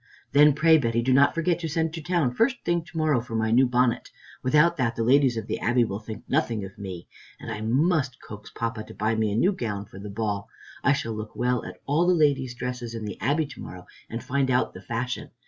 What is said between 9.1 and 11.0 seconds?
me a new gown for the ball. I